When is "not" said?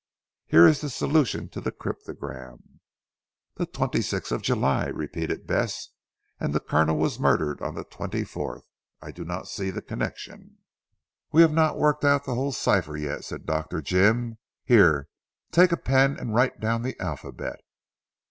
9.23-9.47, 11.53-11.77